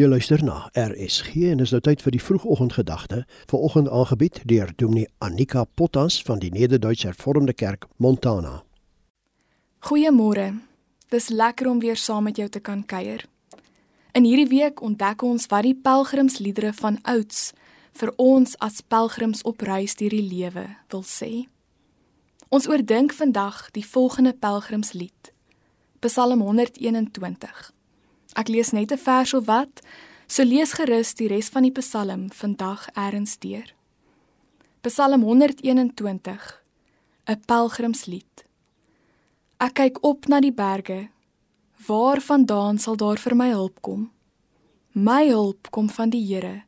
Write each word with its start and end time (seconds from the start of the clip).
Jy 0.00 0.06
luister 0.08 0.40
na 0.40 0.70
RSG 0.72 1.34
en 1.50 1.60
is 1.60 1.74
nou 1.74 1.80
tyd 1.84 2.00
vir 2.00 2.14
die 2.14 2.22
vroegoggendgedagte. 2.24 3.18
Vanoggend 3.50 3.88
aangebied 3.92 4.38
deur 4.48 4.70
Dominee 4.80 5.10
Annika 5.20 5.66
Potas 5.76 6.22
van 6.24 6.38
die 6.40 6.48
Nederduitse 6.48 7.10
Hervormde 7.10 7.52
Kerk 7.52 7.84
Montana. 8.00 8.62
Goeiemôre. 9.84 10.54
Dis 11.12 11.28
lekker 11.28 11.68
om 11.68 11.82
weer 11.84 12.00
saam 12.00 12.24
met 12.24 12.40
jou 12.40 12.48
te 12.48 12.62
kan 12.64 12.80
kuier. 12.86 13.26
In 14.16 14.24
hierdie 14.24 14.48
week 14.48 14.80
ontdek 14.80 15.20
ons 15.22 15.44
wat 15.52 15.66
die 15.68 15.76
pelgrimsliedere 15.76 16.72
van 16.78 16.96
ouds 17.02 17.50
vir 18.00 18.12
ons 18.16 18.56
as 18.56 18.80
pelgrims 18.80 19.42
op 19.44 19.60
reis 19.68 19.98
deur 20.00 20.16
die 20.16 20.24
lewe 20.24 20.64
wil 20.94 21.04
sê. 21.04 21.44
Ons 22.48 22.70
oordink 22.72 23.12
vandag 23.12 23.68
die 23.76 23.84
volgende 23.84 24.32
pelgrimslied. 24.32 25.34
Psalm 26.00 26.40
121. 26.40 27.68
Ek 28.36 28.48
lees 28.48 28.70
net 28.72 28.92
'n 28.92 28.98
vers 28.98 29.34
of 29.34 29.46
wat, 29.46 29.80
so 30.26 30.42
lees 30.42 30.72
gerus 30.72 31.14
die 31.14 31.28
res 31.28 31.48
van 31.48 31.62
die 31.62 31.72
Psalm 31.72 32.30
vandag 32.30 32.88
eers 32.94 33.38
deur. 33.38 33.74
Psalm 34.82 35.22
121 35.22 36.62
'n 37.26 37.40
pelgrimslied. 37.46 38.44
Ek 39.58 39.74
kyk 39.74 39.98
op 40.02 40.26
na 40.28 40.40
die 40.40 40.52
berge. 40.52 41.08
Waarvandaan 41.86 42.78
sal 42.78 42.96
daar 42.96 43.18
vir 43.18 43.36
my 43.36 43.50
hulp 43.50 43.82
kom? 43.82 44.10
My 44.92 45.28
hulp 45.28 45.70
kom 45.70 45.88
van 45.88 46.10
die 46.10 46.24
Here 46.24 46.64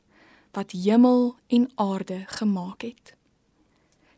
wat 0.52 0.72
hemel 0.72 1.36
en 1.48 1.70
aarde 1.74 2.24
gemaak 2.26 2.82
het. 2.82 3.14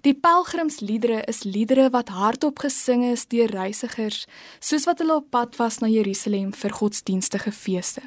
Die 0.04 0.12
pelgrimsliedere 0.12 1.22
is 1.24 1.46
liedere 1.48 1.86
wat 1.88 2.10
hardop 2.12 2.58
gesing 2.60 3.06
is 3.08 3.22
deur 3.32 3.48
reisigers 3.48 4.26
soos 4.60 4.84
wat 4.84 5.00
hulle 5.00 5.14
op 5.16 5.30
pad 5.32 5.56
was 5.56 5.78
na 5.80 5.88
Jerusalem 5.88 6.50
vir 6.52 6.74
godsdienstige 6.76 7.52
feeste. 7.52 8.02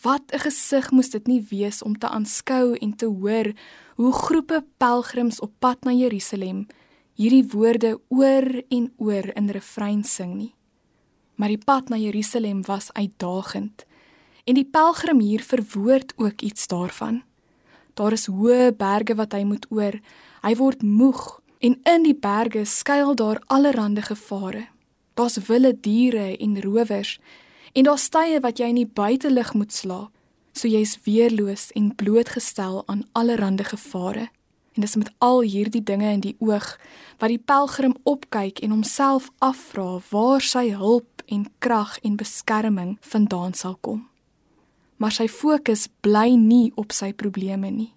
Wat 0.00 0.32
'n 0.32 0.40
gesig 0.46 0.90
moes 0.90 1.10
dit 1.10 1.26
nie 1.26 1.42
wees 1.50 1.82
om 1.82 1.98
te 1.98 2.08
aanskou 2.08 2.76
en 2.80 2.96
te 2.96 3.06
hoor 3.06 3.52
hoe 3.96 4.12
groepe 4.12 4.64
pelgrims 4.78 5.40
op 5.40 5.52
pad 5.58 5.84
na 5.84 5.92
Jerusalem 5.92 6.66
hierdie 7.14 7.44
woorde 7.52 8.00
oor 8.08 8.62
en 8.68 8.92
oor 8.96 9.26
in 9.36 9.50
refrein 9.50 10.04
sing 10.04 10.34
nie. 10.34 10.54
Maar 11.34 11.48
die 11.48 11.64
pad 11.64 11.88
na 11.88 11.96
Jerusalem 11.96 12.64
was 12.64 12.92
uitdagend 12.92 13.84
en 14.44 14.54
die 14.54 14.70
pelgrim 14.70 15.20
hier 15.20 15.42
verwoord 15.42 16.12
ook 16.16 16.40
iets 16.40 16.66
daarvan. 16.66 17.22
Daar 18.00 18.16
is 18.16 18.30
hoë 18.32 18.72
berge 18.80 19.14
wat 19.20 19.36
hy 19.36 19.44
moet 19.44 19.66
oor, 19.68 20.00
Hy 20.40 20.54
word 20.56 20.80
moeg 20.80 21.20
en 21.60 21.74
in 21.84 22.04
die 22.06 22.16
berge 22.16 22.62
skuil 22.64 23.12
daar 23.14 23.42
allerlei 23.52 24.00
gevare. 24.00 24.68
Daar's 25.14 25.36
wilde 25.36 25.74
diere 25.80 26.36
en 26.36 26.62
rowers 26.62 27.18
en 27.72 27.84
daar's 27.84 28.08
tye 28.08 28.40
wat 28.40 28.58
jy 28.58 28.70
in 28.72 28.80
die 28.80 28.88
buitelug 28.88 29.52
moet 29.54 29.72
slaap. 29.72 30.10
So 30.52 30.68
jy's 30.68 30.96
weerloos 31.04 31.70
en 31.76 31.94
blootgestel 31.94 32.82
aan 32.86 33.04
allerlei 33.12 33.64
gevare. 33.64 34.28
En 34.74 34.80
dis 34.80 34.96
met 34.96 35.12
al 35.18 35.40
hierdie 35.40 35.82
dinge 35.82 36.08
in 36.08 36.20
die 36.20 36.36
oog 36.38 36.78
wat 37.18 37.28
die 37.28 37.38
pelgrim 37.38 37.96
opkyk 38.02 38.58
en 38.64 38.70
homself 38.70 39.30
afvra 39.38 40.00
waar 40.10 40.40
sy 40.40 40.70
hulp 40.72 41.22
en 41.26 41.50
krag 41.58 41.98
en 42.02 42.16
beskerming 42.16 42.96
vandaan 43.00 43.52
sal 43.52 43.76
kom. 43.80 44.09
Maar 45.00 45.14
sy 45.16 45.30
fokus 45.32 45.86
bly 46.04 46.34
nie 46.36 46.72
op 46.76 46.92
sy 46.92 47.14
probleme 47.16 47.70
nie. 47.72 47.94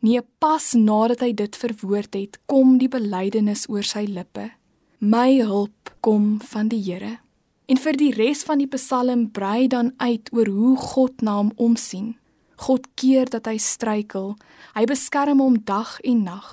Nee, 0.00 0.22
pas 0.38 0.72
nadat 0.78 1.24
hy 1.26 1.32
dit 1.36 1.56
verwoord 1.58 2.14
het, 2.16 2.38
kom 2.48 2.78
die 2.80 2.88
belydenis 2.88 3.66
oor 3.68 3.84
sy 3.84 4.06
lippe. 4.06 4.46
My 5.02 5.40
hulp 5.42 5.90
kom 6.00 6.38
van 6.52 6.70
die 6.70 6.80
Here. 6.80 7.18
En 7.66 7.78
vir 7.82 7.98
die 7.98 8.12
res 8.14 8.44
van 8.46 8.62
die 8.62 8.70
Psalm 8.70 9.26
brei 9.34 9.66
dan 9.68 9.92
uit 9.98 10.30
oor 10.32 10.48
hoe 10.48 10.76
God 10.78 11.20
na 11.26 11.36
hom 11.40 11.50
omsien. 11.58 12.14
God 12.62 12.86
keer 13.00 13.28
dat 13.30 13.50
hy 13.50 13.58
struikel. 13.58 14.36
Hy 14.76 14.84
beskerm 14.88 15.42
hom 15.42 15.58
dag 15.66 15.98
en 16.06 16.24
nag. 16.28 16.48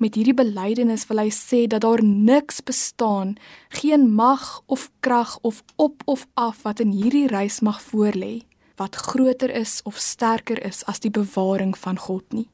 Met 0.00 0.16
hierdie 0.16 0.36
belydenis 0.36 1.04
wil 1.10 1.24
hy 1.26 1.32
sê 1.34 1.66
dat 1.68 1.82
daar 1.84 2.00
niks 2.04 2.62
bestaan, 2.64 3.34
geen 3.74 4.06
mag 4.14 4.62
of 4.66 4.88
krag 5.04 5.36
of 5.42 5.60
op 5.76 6.06
of 6.06 6.24
af 6.40 6.62
wat 6.64 6.80
in 6.80 6.94
hierdie 6.94 7.26
reis 7.28 7.60
mag 7.60 7.82
voorlê 7.90 8.40
wat 8.80 8.96
groter 8.96 9.50
is 9.50 9.80
of 9.84 9.98
sterker 10.00 10.64
is 10.64 10.84
as 10.88 11.02
die 11.04 11.12
bewaring 11.12 11.76
van 11.76 11.98
God 12.00 12.24
nie. 12.32 12.48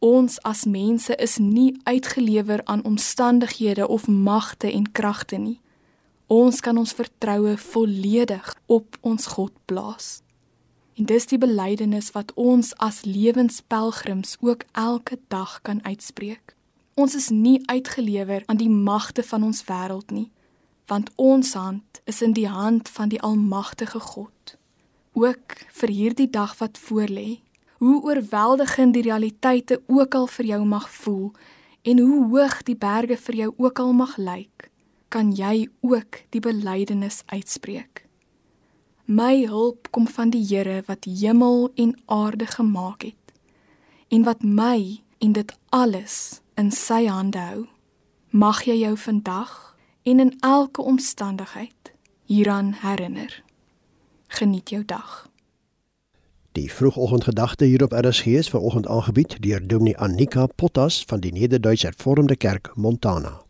Ons 0.00 0.38
as 0.48 0.64
mense 0.64 1.12
is 1.20 1.36
nie 1.36 1.76
uitgelewer 1.84 2.64
aan 2.64 2.84
omstandighede 2.84 3.88
of 3.88 4.08
magte 4.08 4.72
en 4.72 4.92
kragte 4.92 5.36
nie. 5.36 5.60
Ons 6.26 6.60
kan 6.60 6.76
ons 6.80 6.96
vertroue 6.96 7.56
volledig 7.56 8.54
op 8.66 8.96
ons 9.00 9.28
God 9.36 9.52
plaas. 9.64 10.20
En 10.96 11.04
dis 11.04 11.28
die 11.28 11.38
belydenis 11.38 12.10
wat 12.16 12.32
ons 12.34 12.72
as 12.80 13.04
lewenspelgrims 13.04 14.36
ook 14.40 14.64
elke 14.72 15.18
dag 15.28 15.60
kan 15.62 15.84
uitspreek. 15.84 16.56
Ons 16.94 17.14
is 17.14 17.28
nie 17.28 17.60
uitgelewer 17.68 18.42
aan 18.46 18.56
die 18.56 18.72
magte 18.72 19.22
van 19.22 19.44
ons 19.44 19.66
wêreld 19.68 20.10
nie, 20.10 20.30
want 20.88 21.10
ons 21.20 21.52
hand 21.52 22.00
is 22.04 22.22
in 22.24 22.32
die 22.32 22.48
hand 22.48 22.88
van 22.88 23.12
die 23.12 23.20
almagtige 23.20 24.00
God. 24.00 24.56
Ook 25.16 25.54
vir 25.72 25.88
hierdie 25.88 26.28
dag 26.28 26.58
wat 26.58 26.76
voorlê, 26.78 27.40
hoe 27.80 28.02
oorweldigend 28.04 28.92
die 28.92 29.02
realiteite 29.02 29.80
ook 29.86 30.14
al 30.14 30.26
vir 30.26 30.44
jou 30.44 30.64
mag 30.64 30.90
voel 30.92 31.30
en 31.82 32.02
hoe 32.04 32.18
hoog 32.28 32.58
die 32.68 32.76
berge 32.76 33.16
vir 33.16 33.38
jou 33.38 33.54
ook 33.56 33.80
al 33.80 33.94
mag 33.96 34.16
lyk, 34.20 34.68
kan 35.08 35.30
jy 35.32 35.70
ook 35.80 36.20
die 36.36 36.42
belydenis 36.44 37.22
uitspreek. 37.32 38.04
My 39.08 39.46
hulp 39.48 39.88
kom 39.90 40.04
van 40.04 40.34
die 40.36 40.44
Here 40.44 40.82
wat 40.84 41.08
hemel 41.08 41.70
en 41.80 41.96
aarde 42.04 42.46
gemaak 42.46 43.08
het 43.08 43.32
en 44.12 44.28
wat 44.28 44.44
my 44.44 45.00
en 45.24 45.32
dit 45.32 45.56
alles 45.72 46.42
in 46.60 46.68
sy 46.70 47.06
hande 47.06 47.40
hou. 47.40 47.64
Mag 48.36 48.66
jy 48.68 48.82
jou 48.82 48.96
vandag 49.00 49.76
en 50.04 50.20
in 50.20 50.36
elke 50.44 50.82
omstandigheid 50.82 51.92
hieraan 52.28 52.74
herinner. 52.84 53.45
Geniet 54.36 54.70
jou 54.70 54.84
dag. 54.84 55.28
Die 56.52 56.72
vroegoggendgedagte 56.72 57.64
hier 57.64 57.82
op 57.82 57.92
RSG 57.92 58.26
is 58.26 58.48
ver 58.48 58.60
oggend 58.60 58.86
aangebied 58.86 59.36
deur 59.42 59.66
Dominee 59.66 59.96
Annika 59.96 60.46
Potas 60.46 61.04
van 61.06 61.20
die 61.20 61.32
Nederduitse 61.32 61.86
Hervormde 61.86 62.36
Kerk 62.36 62.70
Montana. 62.74 63.45